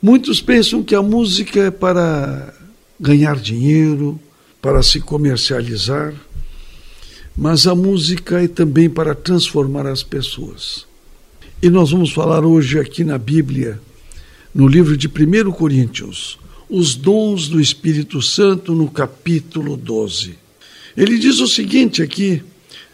[0.00, 2.54] Muitos pensam que a música é para
[3.00, 4.20] ganhar dinheiro,
[4.60, 6.14] para se comercializar,
[7.36, 10.86] mas a música é também para transformar as pessoas.
[11.62, 13.80] E nós vamos falar hoje aqui na Bíblia,
[14.54, 16.38] no livro de 1 Coríntios,
[16.68, 20.34] os dons do Espírito Santo, no capítulo 12.
[20.96, 22.42] Ele diz o seguinte aqui,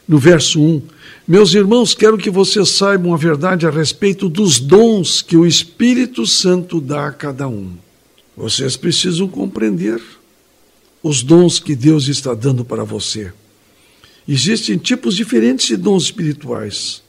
[0.07, 0.83] no verso 1:
[1.27, 6.27] Meus irmãos, quero que vocês saibam a verdade a respeito dos dons que o Espírito
[6.27, 7.73] Santo dá a cada um.
[8.37, 10.01] Vocês precisam compreender
[11.03, 13.33] os dons que Deus está dando para você.
[14.27, 17.03] Existem tipos diferentes de dons espirituais,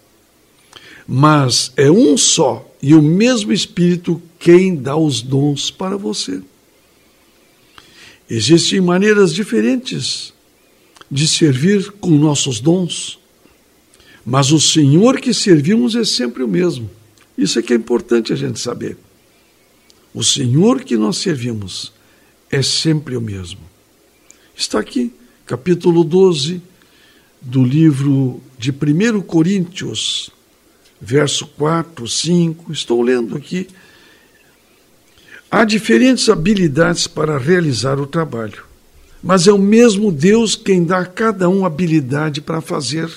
[1.07, 6.41] mas é um só e o mesmo Espírito quem dá os dons para você.
[8.29, 10.32] Existem maneiras diferentes
[11.13, 13.19] de servir com nossos dons,
[14.25, 16.89] mas o Senhor que servimos é sempre o mesmo.
[17.37, 18.97] Isso é que é importante a gente saber.
[20.11, 21.93] O Senhor que nós servimos
[22.49, 23.59] é sempre o mesmo.
[24.55, 25.13] Está aqui,
[25.45, 26.59] capítulo 12
[27.39, 30.31] do livro de 1 Coríntios,
[30.99, 32.71] verso 4, 5.
[32.73, 33.67] Estou lendo aqui.
[35.51, 38.63] Há diferentes habilidades para realizar o trabalho,
[39.23, 43.09] mas é o mesmo Deus quem dá a cada um habilidade para fazer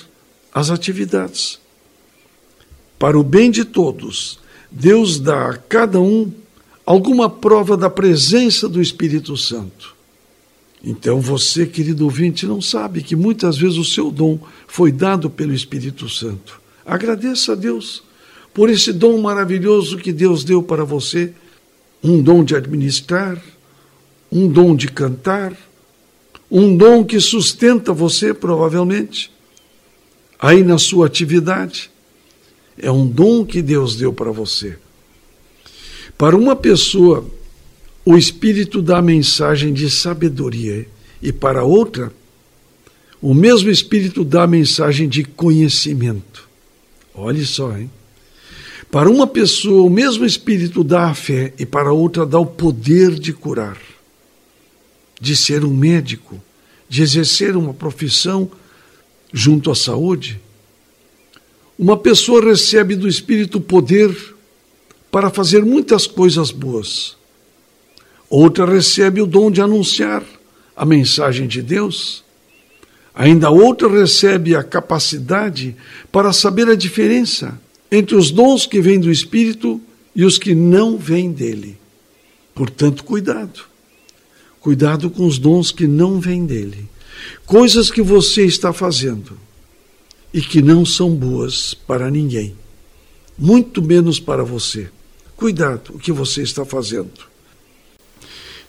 [0.53, 1.59] as atividades.
[2.97, 4.39] Para o bem de todos,
[4.71, 6.31] Deus dá a cada um
[6.85, 9.93] alguma prova da presença do Espírito Santo.
[10.81, 15.53] Então você, querido ouvinte, não sabe que muitas vezes o seu dom foi dado pelo
[15.53, 16.61] Espírito Santo.
[16.85, 18.01] Agradeça a Deus
[18.53, 21.33] por esse dom maravilhoso que Deus deu para você
[22.01, 23.41] um dom de administrar,
[24.31, 25.53] um dom de cantar,
[26.49, 29.31] um dom que sustenta você, provavelmente,
[30.39, 31.91] aí na sua atividade.
[32.77, 34.77] É um dom que Deus deu para você.
[36.17, 37.25] Para uma pessoa
[38.09, 40.87] o Espírito dá a mensagem de sabedoria
[41.21, 42.09] e para outra,
[43.21, 46.47] o mesmo Espírito dá a mensagem de conhecimento.
[47.13, 47.91] Olhe só, hein?
[48.89, 53.13] Para uma pessoa, o mesmo Espírito dá a fé e para outra dá o poder
[53.19, 53.77] de curar,
[55.19, 56.41] de ser um médico,
[56.87, 58.49] de exercer uma profissão
[59.33, 60.39] junto à saúde.
[61.77, 64.15] Uma pessoa recebe do Espírito poder
[65.11, 67.17] para fazer muitas coisas boas
[68.29, 70.23] outra recebe o dom de anunciar
[70.75, 72.23] a mensagem de Deus,
[73.13, 75.75] ainda outra recebe a capacidade
[76.11, 77.59] para saber a diferença
[77.91, 79.81] entre os dons que vêm do Espírito
[80.15, 81.77] e os que não vêm dele.
[82.53, 83.61] Portanto, cuidado.
[84.67, 86.89] Cuidado com os dons que não vêm dele.
[87.45, 89.39] Coisas que você está fazendo
[90.33, 92.53] e que não são boas para ninguém,
[93.37, 94.89] muito menos para você.
[95.37, 97.13] Cuidado o que você está fazendo.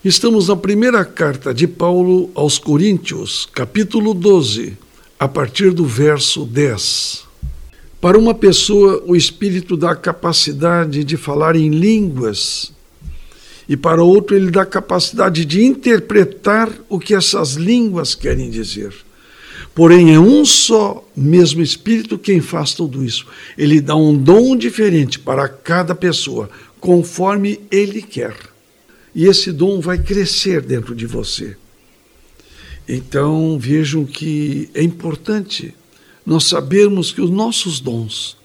[0.01, 4.77] Estamos na primeira carta de Paulo aos Coríntios, capítulo 12,
[5.19, 7.25] a partir do verso 10.
[7.99, 12.71] Para uma pessoa, o Espírito dá a capacidade de falar em línguas,
[13.69, 18.91] e para outro, ele dá capacidade de interpretar o que essas línguas querem dizer.
[19.75, 23.25] Porém, é um só mesmo Espírito quem faz tudo isso.
[23.57, 28.35] Ele dá um dom diferente para cada pessoa, conforme ele quer
[29.13, 31.57] e esse dom vai crescer dentro de você.
[32.87, 35.75] Então vejam que é importante
[36.25, 38.37] nós sabermos que os nossos dons,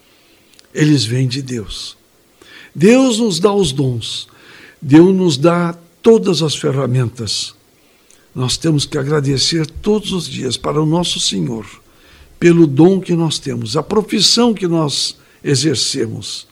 [0.74, 1.96] eles vêm de Deus.
[2.74, 4.26] Deus nos dá os dons,
[4.86, 7.54] Deus nos dá todas as ferramentas.
[8.34, 11.64] Nós temos que agradecer todos os dias para o nosso Senhor
[12.38, 16.46] pelo dom que nós temos, a profissão que nós exercemos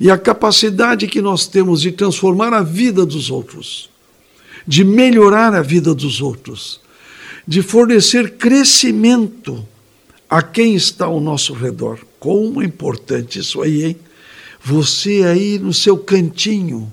[0.00, 3.88] e a capacidade que nós temos de transformar a vida dos outros,
[4.66, 6.80] de melhorar a vida dos outros,
[7.46, 9.64] de fornecer crescimento
[10.28, 12.00] a quem está ao nosso redor.
[12.18, 13.96] Como é importante isso aí, hein?
[14.64, 16.92] Você aí no seu cantinho,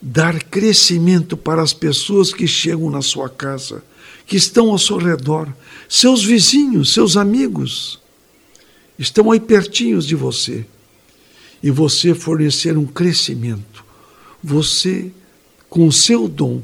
[0.00, 3.82] dar crescimento para as pessoas que chegam na sua casa,
[4.26, 5.48] que estão ao seu redor,
[5.88, 8.00] seus vizinhos, seus amigos,
[8.98, 10.66] estão aí pertinhos de você
[11.62, 13.84] e você fornecer um crescimento.
[14.42, 15.10] Você,
[15.68, 16.62] com seu dom,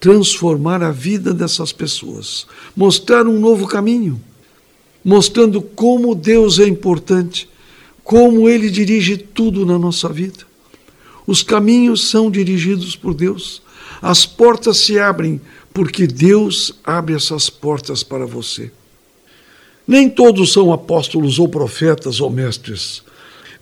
[0.00, 4.20] transformar a vida dessas pessoas, mostrar um novo caminho,
[5.04, 7.48] mostrando como Deus é importante,
[8.02, 10.51] como Ele dirige tudo na nossa vida.
[11.26, 13.62] Os caminhos são dirigidos por Deus,
[14.00, 15.40] as portas se abrem
[15.72, 18.70] porque Deus abre essas portas para você.
[19.86, 23.02] Nem todos são apóstolos ou profetas ou mestres,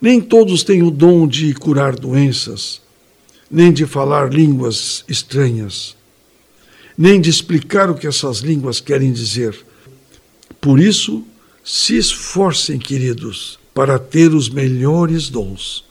[0.00, 2.80] nem todos têm o dom de curar doenças,
[3.50, 5.94] nem de falar línguas estranhas,
[6.96, 9.56] nem de explicar o que essas línguas querem dizer.
[10.60, 11.24] Por isso,
[11.64, 15.84] se esforcem, queridos, para ter os melhores dons.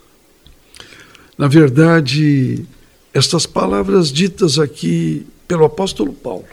[1.39, 2.65] Na verdade,
[3.13, 6.43] estas palavras ditas aqui pelo apóstolo Paulo,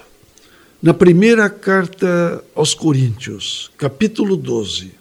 [0.80, 4.92] na primeira carta aos Coríntios, capítulo 12,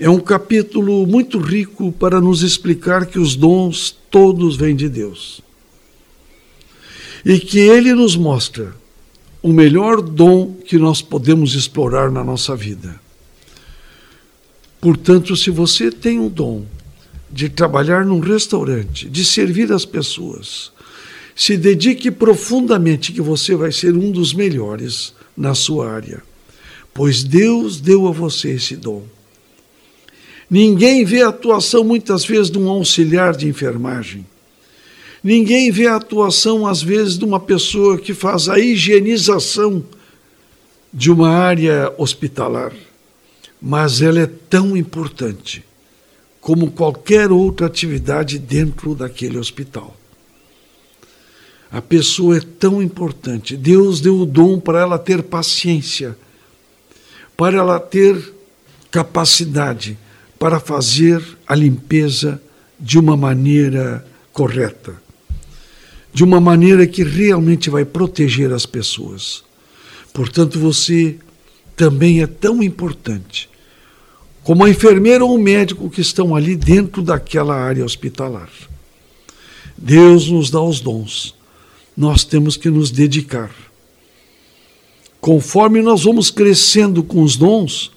[0.00, 5.40] é um capítulo muito rico para nos explicar que os dons todos vêm de Deus.
[7.24, 8.74] E que ele nos mostra
[9.40, 13.00] o melhor dom que nós podemos explorar na nossa vida.
[14.80, 16.66] Portanto, se você tem um dom
[17.32, 20.70] de trabalhar num restaurante, de servir as pessoas,
[21.34, 26.22] se dedique profundamente que você vai ser um dos melhores na sua área,
[26.92, 29.02] pois Deus deu a você esse dom.
[30.50, 34.26] Ninguém vê a atuação muitas vezes de um auxiliar de enfermagem.
[35.24, 39.82] Ninguém vê a atuação, às vezes, de uma pessoa que faz a higienização
[40.92, 42.72] de uma área hospitalar.
[43.60, 45.64] Mas ela é tão importante
[46.42, 49.96] como qualquer outra atividade dentro daquele hospital.
[51.70, 53.56] A pessoa é tão importante.
[53.56, 56.18] Deus deu o dom para ela ter paciência,
[57.36, 58.34] para ela ter
[58.90, 59.96] capacidade
[60.36, 62.42] para fazer a limpeza
[62.78, 65.00] de uma maneira correta,
[66.12, 69.44] de uma maneira que realmente vai proteger as pessoas.
[70.12, 71.16] Portanto, você
[71.76, 73.51] também é tão importante
[74.42, 78.50] como a enfermeira ou o médico que estão ali dentro daquela área hospitalar.
[79.76, 81.34] Deus nos dá os dons,
[81.96, 83.50] nós temos que nos dedicar.
[85.20, 87.92] Conforme nós vamos crescendo com os dons,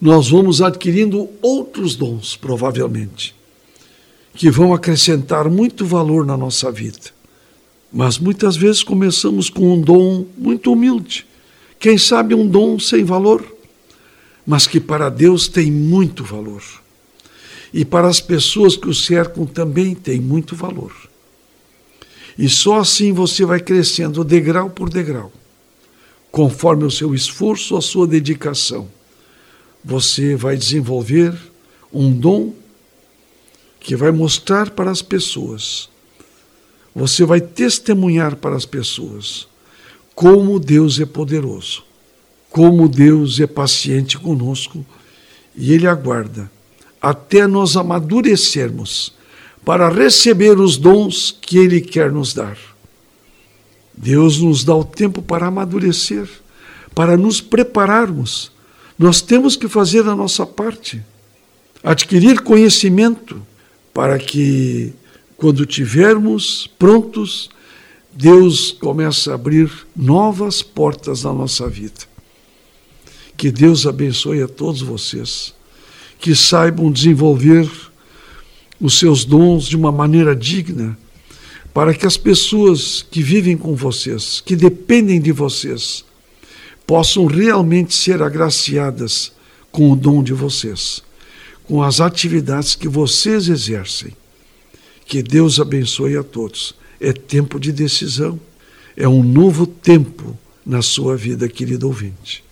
[0.00, 3.34] nós vamos adquirindo outros dons, provavelmente,
[4.34, 7.20] que vão acrescentar muito valor na nossa vida.
[7.92, 11.26] Mas muitas vezes começamos com um dom muito humilde,
[11.78, 13.44] quem sabe um dom sem valor,
[14.46, 16.62] mas que para Deus tem muito valor.
[17.72, 20.92] E para as pessoas que o cercam também tem muito valor.
[22.38, 25.32] E só assim você vai crescendo degrau por degrau,
[26.30, 28.88] conforme o seu esforço, a sua dedicação
[29.84, 31.34] você vai desenvolver
[31.92, 32.54] um dom
[33.78, 35.88] que vai mostrar para as pessoas,
[36.94, 39.48] você vai testemunhar para as pessoas
[40.14, 41.82] como Deus é poderoso,
[42.50, 44.84] como Deus é paciente conosco
[45.56, 46.50] e Ele aguarda
[47.00, 49.14] até nós amadurecermos
[49.64, 52.58] para receber os dons que Ele quer nos dar.
[53.96, 56.28] Deus nos dá o tempo para amadurecer,
[56.94, 58.52] para nos prepararmos
[59.00, 61.02] nós temos que fazer a nossa parte,
[61.82, 63.40] adquirir conhecimento
[63.94, 64.92] para que,
[65.38, 67.48] quando tivermos prontos,
[68.12, 72.09] Deus comece a abrir novas portas na nossa vida.
[73.40, 75.54] Que Deus abençoe a todos vocês,
[76.18, 77.66] que saibam desenvolver
[78.78, 80.94] os seus dons de uma maneira digna,
[81.72, 86.04] para que as pessoas que vivem com vocês, que dependem de vocês,
[86.86, 89.32] possam realmente ser agraciadas
[89.72, 91.02] com o dom de vocês,
[91.64, 94.14] com as atividades que vocês exercem.
[95.06, 96.74] Que Deus abençoe a todos.
[97.00, 98.38] É tempo de decisão,
[98.94, 102.49] é um novo tempo na sua vida, querido ouvinte.